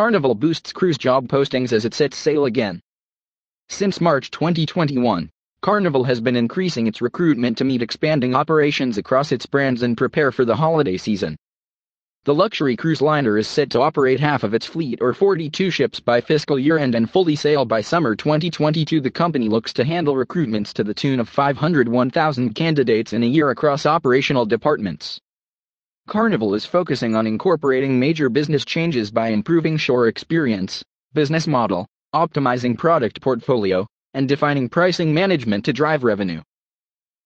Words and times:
Carnival 0.00 0.34
boosts 0.34 0.72
cruise 0.72 0.96
job 0.96 1.28
postings 1.28 1.74
as 1.74 1.84
it 1.84 1.92
sets 1.92 2.16
sail 2.16 2.46
again. 2.46 2.80
Since 3.68 4.00
March 4.00 4.30
2021, 4.30 5.28
Carnival 5.60 6.04
has 6.04 6.22
been 6.22 6.36
increasing 6.36 6.86
its 6.86 7.02
recruitment 7.02 7.58
to 7.58 7.64
meet 7.64 7.82
expanding 7.82 8.34
operations 8.34 8.96
across 8.96 9.30
its 9.30 9.44
brands 9.44 9.82
and 9.82 9.98
prepare 9.98 10.32
for 10.32 10.46
the 10.46 10.56
holiday 10.56 10.96
season. 10.96 11.36
The 12.24 12.34
luxury 12.34 12.76
cruise 12.76 13.02
liner 13.02 13.36
is 13.36 13.46
set 13.46 13.68
to 13.72 13.82
operate 13.82 14.20
half 14.20 14.42
of 14.42 14.54
its 14.54 14.64
fleet 14.64 15.02
or 15.02 15.12
42 15.12 15.70
ships 15.70 16.00
by 16.00 16.22
fiscal 16.22 16.58
year 16.58 16.78
end 16.78 16.94
and 16.94 17.10
fully 17.10 17.36
sail 17.36 17.66
by 17.66 17.82
summer 17.82 18.16
2022. 18.16 19.02
The 19.02 19.10
company 19.10 19.50
looks 19.50 19.74
to 19.74 19.84
handle 19.84 20.14
recruitments 20.14 20.72
to 20.72 20.82
the 20.82 20.94
tune 20.94 21.20
of 21.20 21.28
501,000 21.28 22.54
candidates 22.54 23.12
in 23.12 23.22
a 23.22 23.26
year 23.26 23.50
across 23.50 23.84
operational 23.84 24.46
departments. 24.46 25.20
Carnival 26.10 26.56
is 26.56 26.66
focusing 26.66 27.14
on 27.14 27.24
incorporating 27.24 28.00
major 28.00 28.28
business 28.28 28.64
changes 28.64 29.12
by 29.12 29.28
improving 29.28 29.76
shore 29.76 30.08
experience, 30.08 30.82
business 31.12 31.46
model, 31.46 31.86
optimizing 32.12 32.76
product 32.76 33.20
portfolio, 33.20 33.86
and 34.14 34.28
defining 34.28 34.68
pricing 34.68 35.14
management 35.14 35.64
to 35.64 35.72
drive 35.72 36.02
revenue. 36.02 36.42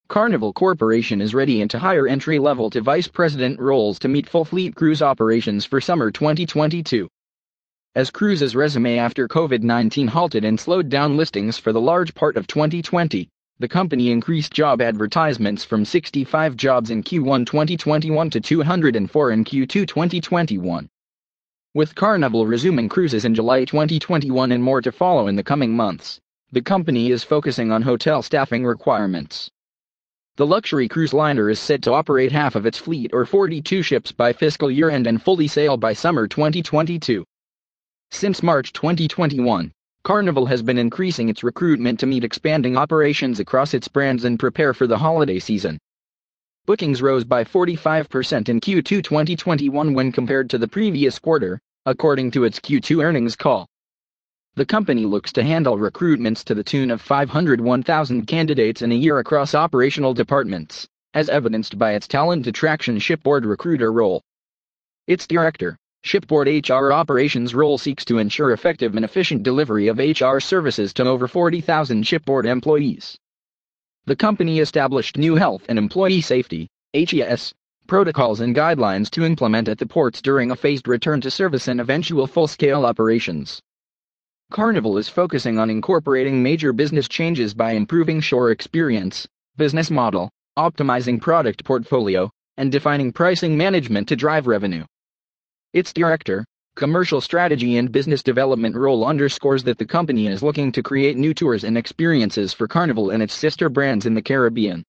Carnival 0.09 0.53
Corporation 0.53 1.23
is 1.23 1.33
ready 1.33 1.63
into 1.63 1.79
higher 1.79 2.07
entry 2.07 2.39
level 2.39 2.69
to 2.69 2.83
vice 2.83 3.09
president 3.09 3.59
roles 3.59 3.99
to 3.99 4.07
meet 4.07 4.29
full 4.29 4.45
fleet 4.45 4.75
cruise 4.75 5.01
operations 5.01 5.65
for 5.65 5.81
summer 5.81 6.11
2022. 6.11 7.09
As 7.95 8.11
cruises 8.11 8.55
resume 8.55 8.99
after 8.99 9.27
COVID 9.27 9.63
19 9.63 10.09
halted 10.09 10.45
and 10.45 10.61
slowed 10.61 10.91
down 10.91 11.17
listings 11.17 11.57
for 11.57 11.73
the 11.73 11.81
large 11.81 12.15
part 12.15 12.37
of 12.37 12.47
2020, 12.47 13.31
the 13.61 13.69
company 13.69 14.11
increased 14.11 14.53
job 14.53 14.83
advertisements 14.83 15.65
from 15.65 15.85
65 15.85 16.57
jobs 16.57 16.91
in 16.91 17.05
Q1 17.05 17.47
2021 17.47 18.31
to 18.31 18.41
204 18.41 19.31
in 19.31 19.45
Q2 19.45 19.87
2021. 19.87 20.89
With 21.73 21.95
Carnival 21.95 22.47
resuming 22.47 22.89
cruises 22.89 23.25
in 23.25 23.35
July 23.35 23.65
2021 23.65 24.51
and 24.51 24.63
more 24.63 24.83
to 24.83 24.91
follow 24.91 25.29
in 25.29 25.37
the 25.37 25.45
coming 25.45 25.77
months, 25.77 26.21
the 26.51 26.63
company 26.63 27.13
is 27.13 27.23
focusing 27.23 27.71
on 27.71 27.83
hotel 27.83 28.23
staffing 28.23 28.65
requirements. 28.65 29.51
The 30.37 30.47
luxury 30.47 30.89
cruise 30.89 31.15
liner 31.15 31.49
is 31.49 31.61
set 31.61 31.83
to 31.83 31.93
operate 31.93 32.33
half 32.33 32.57
of 32.57 32.67
its 32.67 32.79
fleet 32.79 33.11
or 33.13 33.25
42 33.25 33.83
ships 33.83 34.11
by 34.11 34.33
fiscal 34.33 34.69
year 34.69 34.91
end 34.91 35.07
and 35.07 35.23
fully 35.23 35.47
sail 35.47 35.77
by 35.77 35.93
summer 35.93 36.27
2022. 36.27 37.25
Since 38.11 38.43
March 38.43 38.73
2021, 38.73 39.73
Carnival 40.05 40.45
has 40.45 40.63
been 40.63 40.77
increasing 40.77 41.31
its 41.31 41.43
recruitment 41.43 41.99
to 41.99 42.05
meet 42.05 42.25
expanding 42.25 42.77
operations 42.77 43.41
across 43.41 43.73
its 43.73 43.89
brands 43.89 44.25
and 44.25 44.39
prepare 44.39 44.75
for 44.75 44.87
the 44.87 44.99
holiday 44.99 45.39
season. 45.39 45.79
Bookings 46.67 47.01
rose 47.01 47.25
by 47.25 47.43
45% 47.43 48.51
in 48.51 48.61
Q2 48.61 49.03
2021 49.03 49.95
when 49.95 50.13
compared 50.13 50.51
to 50.51 50.59
the 50.59 50.69
previous 50.69 51.19
quarter, 51.19 51.59
according 51.87 52.33
to 52.33 52.45
its 52.45 52.61
Q2 52.61 53.03
earnings 53.03 53.35
call. 53.35 53.67
The 54.57 54.67
company 54.67 55.07
looks 55.07 55.33
to 55.33 55.43
handle 55.43 55.79
recruitments 55.79 56.45
to 56.45 56.55
the 56.55 56.63
tune 56.63 56.91
of 56.91 57.01
501,000 57.01 58.27
candidates 58.27 58.83
in 58.83 58.93
a 58.93 58.95
year 58.95 59.21
across 59.21 59.55
operational 59.55 60.13
departments, 60.13 60.87
as 61.15 61.31
evidenced 61.31 61.79
by 61.79 61.95
its 61.95 62.07
talent 62.07 62.47
attraction 62.47 62.99
shipboard 62.99 63.47
recruiter 63.47 63.91
role. 63.91 64.21
Its 65.07 65.27
director, 65.27 65.79
shipboard 66.05 66.47
HR 66.47 66.93
operations 66.93 67.55
role 67.55 67.79
seeks 67.79 68.05
to 68.05 68.19
ensure 68.19 68.53
effective 68.53 68.95
and 68.95 69.07
efficient 69.07 69.43
delivery 69.43 69.89
of 69.89 69.99
HR 69.99 70.39
services 70.39 70.93
to 70.93 71.07
over 71.07 71.27
40,000 71.27 72.07
shipboard 72.07 72.45
employees. 72.45 73.17
The 74.05 74.15
company 74.15 74.59
established 74.59 75.17
new 75.17 75.35
health 75.35 75.65
and 75.67 75.79
employee 75.79 76.21
safety 76.21 76.69
HES 76.93 77.55
protocols 77.87 78.41
and 78.41 78.55
guidelines 78.55 79.09
to 79.13 79.25
implement 79.25 79.67
at 79.67 79.79
the 79.79 79.87
ports 79.87 80.21
during 80.21 80.51
a 80.51 80.57
phased 80.57 80.89
return 80.89 81.23
to 81.23 81.31
service 81.31 81.69
and 81.69 81.81
eventual 81.81 82.27
full-scale 82.27 82.85
operations. 82.85 83.63
Carnival 84.51 84.99
is 84.99 85.09
focusing 85.09 85.59
on 85.59 85.71
incorporating 85.71 86.43
major 86.43 86.75
business 86.75 87.09
changes 87.09 87.55
by 87.55 87.73
improving 87.73 88.21
shore 88.21 88.51
experience, 88.51 89.27
business 89.57 89.91
model, 89.91 90.29
optimizing 90.59 91.19
product 91.19 91.65
portfolio, 91.65 92.31
and 92.59 92.71
defining 92.71 93.11
pricing 93.11 93.57
management 93.57 94.07
to 94.07 94.17
drive 94.17 94.47
revenue. 94.47 94.85
Its 95.75 95.93
director, 95.93 96.45
commercial 96.77 97.21
strategy 97.21 97.79
and 97.79 97.91
business 97.91 98.23
development 98.23 98.77
role 98.77 99.05
underscores 99.05 99.65
that 99.65 99.77
the 99.77 99.85
company 99.85 100.29
is 100.29 100.41
looking 100.41 100.71
to 100.71 100.85
create 100.85 101.17
new 101.17 101.35
tours 101.35 101.65
and 101.65 101.77
experiences 101.77 102.53
for 102.53 102.69
Carnival 102.69 103.11
and 103.11 103.21
its 103.21 103.35
sister 103.35 103.69
brands 103.69 104.07
in 104.07 104.15
the 104.15 104.23
Caribbean. 104.23 104.85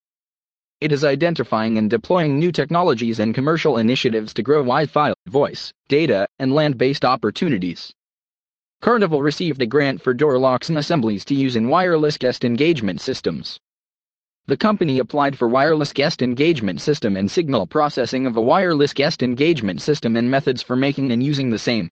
It 0.81 0.91
is 0.91 1.03
identifying 1.03 1.79
and 1.79 1.89
deploying 1.89 2.37
new 2.37 2.51
technologies 2.51 3.19
and 3.19 3.33
commercial 3.33 3.79
initiatives 3.79 4.31
to 4.35 4.43
grow 4.43 4.59
Wi 4.59 4.85
Fi, 4.85 5.11
voice, 5.25 5.73
data, 5.87 6.27
and 6.37 6.53
land 6.53 6.77
based 6.77 7.03
opportunities. 7.03 7.91
Carnival 8.81 9.23
received 9.23 9.63
a 9.63 9.65
grant 9.65 10.03
for 10.03 10.13
door 10.13 10.37
locks 10.37 10.69
and 10.69 10.77
assemblies 10.77 11.25
to 11.25 11.33
use 11.33 11.55
in 11.55 11.67
wireless 11.67 12.15
guest 12.15 12.45
engagement 12.45 13.01
systems. 13.01 13.59
The 14.47 14.57
company 14.57 14.99
applied 14.99 15.35
for 15.35 15.47
wireless 15.47 15.91
guest 15.91 16.21
engagement 16.21 16.79
system 16.79 17.17
and 17.17 17.31
signal 17.31 17.65
processing 17.65 18.27
of 18.27 18.37
a 18.37 18.41
wireless 18.41 18.93
guest 18.93 19.23
engagement 19.23 19.81
system 19.81 20.15
and 20.15 20.29
methods 20.29 20.61
for 20.61 20.75
making 20.75 21.11
and 21.11 21.23
using 21.23 21.49
the 21.49 21.57
same. 21.57 21.89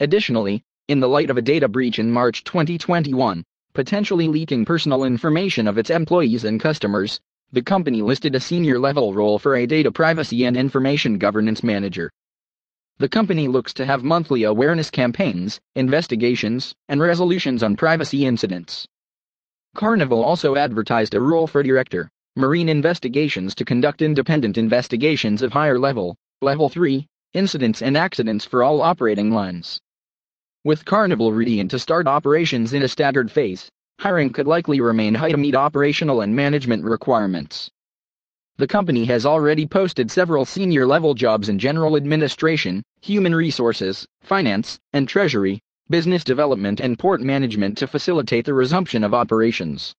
Additionally, 0.00 0.64
in 0.88 1.00
the 1.00 1.08
light 1.08 1.28
of 1.28 1.36
a 1.36 1.42
data 1.42 1.68
breach 1.68 1.98
in 1.98 2.10
March 2.10 2.42
2021, 2.44 3.44
potentially 3.74 4.28
leaking 4.28 4.64
personal 4.64 5.04
information 5.04 5.68
of 5.68 5.76
its 5.76 5.90
employees 5.90 6.42
and 6.42 6.58
customers, 6.58 7.20
the 7.52 7.60
company 7.60 8.00
listed 8.00 8.34
a 8.34 8.40
senior 8.40 8.78
level 8.78 9.12
role 9.12 9.38
for 9.38 9.54
a 9.54 9.66
data 9.66 9.92
privacy 9.92 10.46
and 10.46 10.56
information 10.56 11.18
governance 11.18 11.62
manager. 11.62 12.10
The 12.96 13.10
company 13.10 13.46
looks 13.46 13.74
to 13.74 13.84
have 13.84 14.02
monthly 14.02 14.42
awareness 14.44 14.90
campaigns, 14.90 15.60
investigations, 15.76 16.74
and 16.88 17.02
resolutions 17.02 17.62
on 17.62 17.76
privacy 17.76 18.24
incidents. 18.24 18.88
Carnival 19.78 20.24
also 20.24 20.56
advertised 20.56 21.14
a 21.14 21.20
role 21.20 21.46
for 21.46 21.62
Director, 21.62 22.10
Marine 22.34 22.68
Investigations 22.68 23.54
to 23.54 23.64
conduct 23.64 24.02
independent 24.02 24.58
investigations 24.58 25.40
of 25.40 25.52
higher 25.52 25.78
level, 25.78 26.16
Level 26.42 26.68
3, 26.68 27.06
incidents 27.34 27.80
and 27.80 27.96
accidents 27.96 28.44
for 28.44 28.64
all 28.64 28.82
operating 28.82 29.30
lines. 29.30 29.78
With 30.64 30.84
Carnival 30.84 31.32
ready 31.32 31.62
to 31.64 31.78
start 31.78 32.08
operations 32.08 32.72
in 32.72 32.82
a 32.82 32.88
staggered 32.88 33.30
phase, 33.30 33.70
hiring 34.00 34.30
could 34.30 34.48
likely 34.48 34.80
remain 34.80 35.14
high 35.14 35.30
to 35.30 35.36
meet 35.36 35.54
operational 35.54 36.22
and 36.22 36.34
management 36.34 36.82
requirements. 36.82 37.70
The 38.56 38.66
company 38.66 39.04
has 39.04 39.24
already 39.24 39.64
posted 39.64 40.10
several 40.10 40.44
senior 40.44 40.88
level 40.88 41.14
jobs 41.14 41.48
in 41.48 41.60
general 41.60 41.94
administration, 41.94 42.82
human 43.00 43.32
resources, 43.32 44.04
finance, 44.22 44.80
and 44.92 45.08
treasury, 45.08 45.60
business 45.90 46.24
development 46.24 46.80
and 46.80 46.98
port 46.98 47.20
management 47.20 47.78
to 47.78 47.86
facilitate 47.86 48.44
the 48.44 48.54
resumption 48.54 49.04
of 49.04 49.14
operations. 49.14 49.94